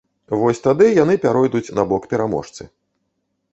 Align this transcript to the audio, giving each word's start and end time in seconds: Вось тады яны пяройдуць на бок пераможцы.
Вось 0.43 0.61
тады 0.67 0.87
яны 1.03 1.17
пяройдуць 1.27 1.73
на 1.81 1.87
бок 1.93 2.09
пераможцы. 2.17 2.63